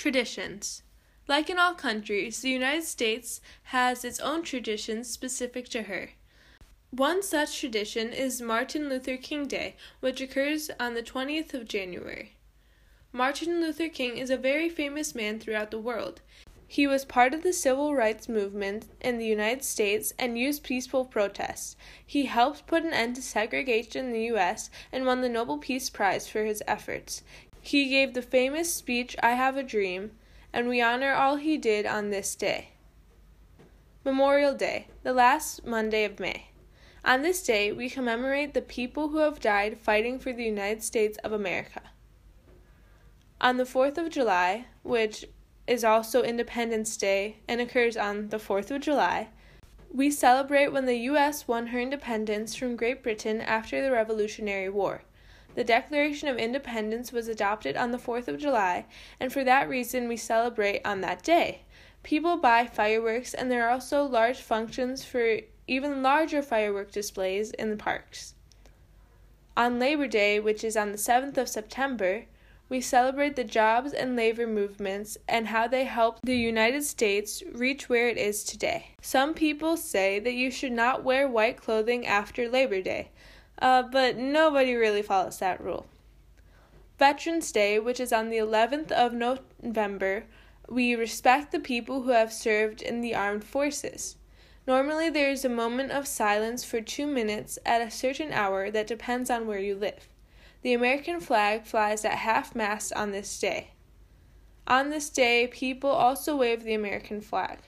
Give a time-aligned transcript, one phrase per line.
[0.00, 0.82] Traditions.
[1.28, 6.12] Like in all countries, the United States has its own traditions specific to her.
[6.88, 12.32] One such tradition is Martin Luther King Day, which occurs on the 20th of January.
[13.12, 16.22] Martin Luther King is a very famous man throughout the world.
[16.66, 21.04] He was part of the civil rights movement in the United States and used peaceful
[21.04, 21.76] protests.
[22.06, 24.70] He helped put an end to segregation in the U.S.
[24.92, 27.22] and won the Nobel Peace Prize for his efforts.
[27.60, 30.12] He gave the famous speech, I Have a Dream,
[30.52, 32.70] and we honor all he did on this day.
[34.04, 36.46] Memorial Day, the last Monday of May.
[37.04, 41.18] On this day, we commemorate the people who have died fighting for the United States
[41.24, 41.82] of America.
[43.40, 45.26] On the 4th of July, which
[45.66, 49.28] is also Independence Day and occurs on the 4th of July,
[49.92, 51.48] we celebrate when the U.S.
[51.48, 55.02] won her independence from Great Britain after the Revolutionary War.
[55.60, 58.86] The Declaration of Independence was adopted on the 4th of July,
[59.20, 61.64] and for that reason we celebrate on that day.
[62.02, 67.68] People buy fireworks, and there are also large functions for even larger firework displays in
[67.68, 68.32] the parks.
[69.54, 72.24] On Labor Day, which is on the 7th of September,
[72.70, 77.86] we celebrate the jobs and labor movements and how they helped the United States reach
[77.86, 78.94] where it is today.
[79.02, 83.10] Some people say that you should not wear white clothing after Labor Day,
[83.60, 85.86] uh, but nobody really follows that rule.
[86.98, 90.24] Veterans Day, which is on the 11th of November,
[90.68, 94.16] we respect the people who have served in the armed forces.
[94.66, 98.86] Normally, there is a moment of silence for two minutes at a certain hour that
[98.86, 100.08] depends on where you live.
[100.62, 103.70] The American flag flies at half mast on this day.
[104.66, 107.58] On this day, people also wave the American flag.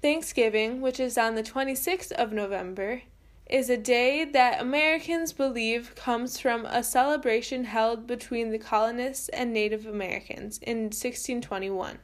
[0.00, 3.02] Thanksgiving, which is on the 26th of November,
[3.46, 9.52] is a day that Americans believe comes from a celebration held between the colonists and
[9.52, 11.98] Native Americans in 1621.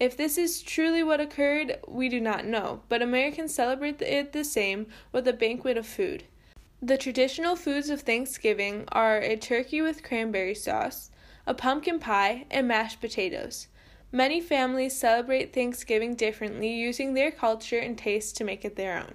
[0.00, 4.44] If this is truly what occurred, we do not know, but Americans celebrate it the
[4.44, 6.24] same with a banquet of food.
[6.82, 11.10] The traditional foods of Thanksgiving are a turkey with cranberry sauce,
[11.46, 13.68] a pumpkin pie, and mashed potatoes.
[14.10, 19.14] Many families celebrate Thanksgiving differently, using their culture and taste to make it their own.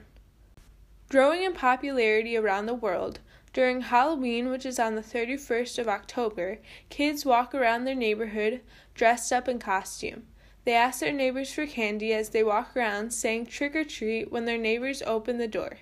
[1.10, 3.20] Growing in popularity around the world,
[3.54, 6.58] during Halloween, which is on the 31st of October,
[6.90, 8.62] kids walk around their neighborhood
[8.96, 10.26] dressed up in costume.
[10.66, 14.46] They ask their neighbors for candy as they walk around saying trick or treat when
[14.46, 15.78] their neighbors open the door.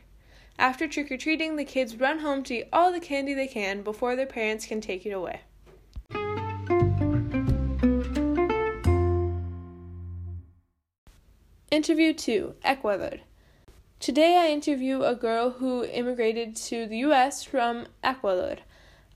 [0.59, 3.81] After trick or treating, the kids run home to eat all the candy they can
[3.81, 5.41] before their parents can take it away.
[11.71, 13.19] Interview 2 Ecuador.
[14.03, 18.57] Today I interview a girl who immigrated to the US from Ecuador.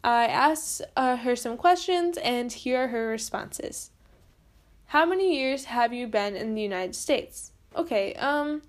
[0.02, 3.92] I asked uh, her some questions and here are her responses.
[4.86, 7.52] How many years have you been in the United States?
[7.76, 8.62] Okay, um,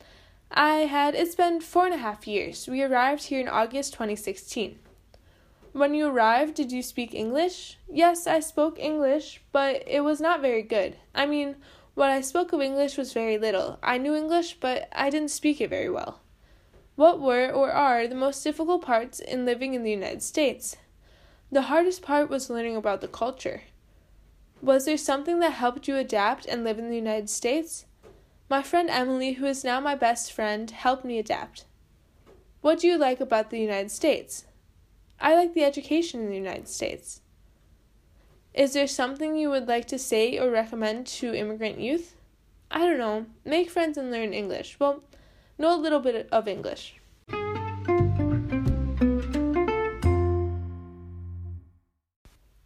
[0.51, 2.67] I had, it's been four and a half years.
[2.67, 4.77] We arrived here in August 2016.
[5.71, 7.79] When you arrived, did you speak English?
[7.89, 10.97] Yes, I spoke English, but it was not very good.
[11.15, 11.55] I mean,
[11.99, 13.81] what I spoke of English was very little.
[13.83, 16.21] I knew English, but I didn't speak it very well.
[16.95, 20.77] What were or are the most difficult parts in living in the United States?
[21.51, 23.63] The hardest part was learning about the culture.
[24.63, 27.87] Was there something that helped you adapt and live in the United States?
[28.49, 31.65] My friend Emily, who is now my best friend, helped me adapt.
[32.61, 34.45] What do you like about the United States?
[35.19, 37.23] I like the education in the United States.
[38.55, 42.17] Is there something you would like to say or recommend to immigrant youth?
[42.71, 43.27] I don't know.
[43.45, 44.81] Make friends and learn English.
[44.81, 45.03] Well,
[45.59, 46.95] know a little bit of English.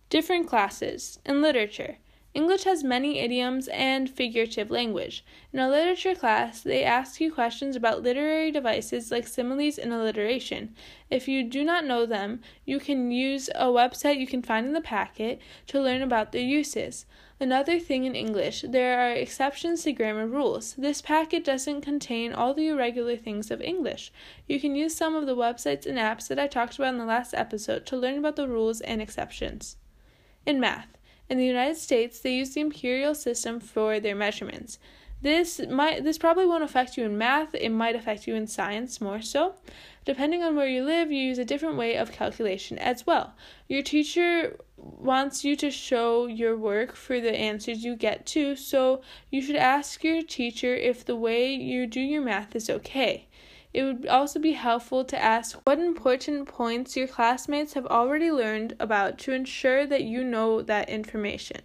[0.08, 1.96] Different classes in literature.
[2.34, 5.22] English has many idioms and figurative language.
[5.52, 10.74] In a literature class, they ask you questions about literary devices like similes and alliteration.
[11.10, 14.72] If you do not know them, you can use a website you can find in
[14.72, 17.04] the packet to learn about their uses.
[17.38, 20.72] Another thing in English, there are exceptions to grammar rules.
[20.78, 24.10] This packet doesn't contain all the irregular things of English.
[24.46, 27.04] You can use some of the websites and apps that I talked about in the
[27.04, 29.76] last episode to learn about the rules and exceptions.
[30.46, 30.96] In math,
[31.32, 34.78] in the United States, they use the imperial system for their measurements.
[35.22, 39.00] This might this probably won't affect you in math, it might affect you in science
[39.00, 39.54] more so.
[40.04, 43.34] Depending on where you live, you use a different way of calculation as well.
[43.66, 49.00] Your teacher wants you to show your work for the answers you get too, so
[49.30, 53.26] you should ask your teacher if the way you do your math is okay.
[53.72, 58.76] It would also be helpful to ask what important points your classmates have already learned
[58.78, 61.62] about to ensure that you know that information.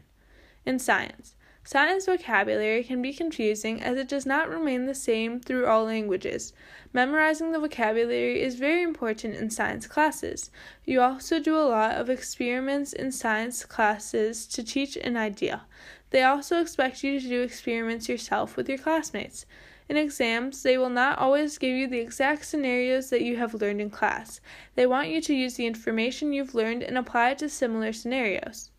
[0.65, 1.35] In science,
[1.67, 6.53] Science vocabulary can be confusing as it does not remain the same through all languages.
[6.93, 10.49] Memorizing the vocabulary is very important in science classes.
[10.85, 15.63] You also do a lot of experiments in science classes to teach an idea.
[16.11, 19.45] They also expect you to do experiments yourself with your classmates.
[19.89, 23.79] In exams, they will not always give you the exact scenarios that you have learned
[23.79, 24.41] in class.
[24.75, 28.71] They want you to use the information you've learned and apply it to similar scenarios.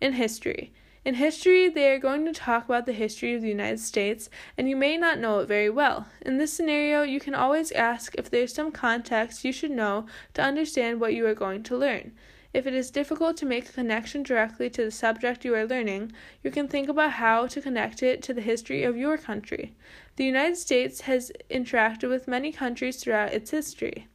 [0.00, 0.72] In history,
[1.04, 4.68] in history, they are going to talk about the history of the United States, and
[4.68, 6.06] you may not know it very well.
[6.20, 10.06] In this scenario, you can always ask if there is some context you should know
[10.34, 12.12] to understand what you are going to learn.
[12.52, 16.12] If it is difficult to make a connection directly to the subject you are learning,
[16.42, 19.74] you can think about how to connect it to the history of your country.
[20.16, 24.08] The United States has interacted with many countries throughout its history.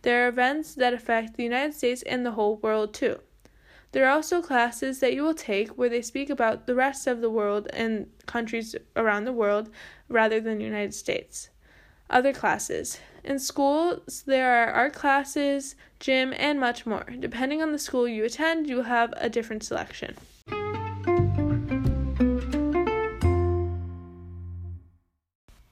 [0.00, 3.20] There are events that affect the United States and the whole world, too.
[3.92, 7.20] There are also classes that you will take where they speak about the rest of
[7.20, 9.68] the world and countries around the world
[10.08, 11.50] rather than the United States.
[12.08, 12.98] Other classes.
[13.24, 17.06] In schools, there are art classes, gym, and much more.
[17.20, 20.16] Depending on the school you attend, you have a different selection.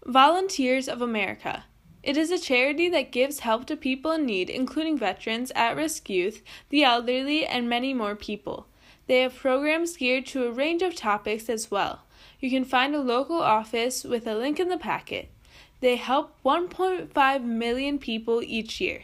[0.06, 1.64] Volunteers of America.
[2.02, 6.08] It is a charity that gives help to people in need, including veterans, at risk
[6.08, 8.68] youth, the elderly, and many more people.
[9.06, 12.02] They have programs geared to a range of topics as well.
[12.38, 15.30] You can find a local office with a link in the packet.
[15.80, 19.02] They help 1.5 million people each year.